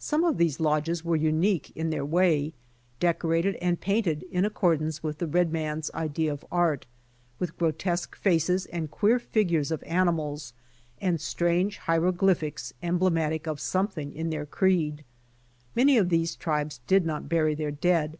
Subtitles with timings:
[0.00, 2.54] Some of these lodges were unique in their way,
[2.98, 6.86] decorated and painted in accordance with the red man's idea of art,
[7.38, 10.54] with grotesque faces and queer figures of animals,
[11.00, 15.04] and strange hieroglyphics emblem atic of something in their creed.
[15.76, 18.18] Many of these tribes did not bury their dead.